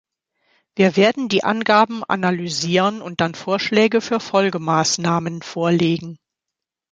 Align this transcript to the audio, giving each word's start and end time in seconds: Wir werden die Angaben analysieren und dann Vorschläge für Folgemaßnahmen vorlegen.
Wir 0.75 0.95
werden 0.95 1.29
die 1.29 1.43
Angaben 1.43 2.03
analysieren 2.03 3.03
und 3.03 3.21
dann 3.21 3.35
Vorschläge 3.35 4.01
für 4.01 4.19
Folgemaßnahmen 4.19 5.43
vorlegen. 5.43 6.17